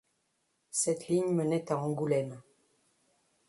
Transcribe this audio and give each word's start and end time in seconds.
Cette 0.71 1.09
ligne 1.09 1.31
menait 1.31 1.71
à 1.71 1.77
Angoulême. 1.77 2.41